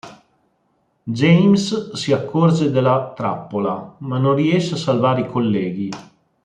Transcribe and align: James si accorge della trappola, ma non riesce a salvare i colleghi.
James 1.05 1.85
si 1.93 2.11
accorge 2.11 2.71
della 2.71 3.13
trappola, 3.15 3.93
ma 3.99 4.17
non 4.17 4.33
riesce 4.33 4.73
a 4.73 4.77
salvare 4.77 5.21
i 5.21 5.29
colleghi. 5.29 5.91